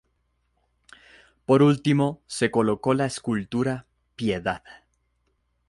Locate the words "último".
1.61-2.23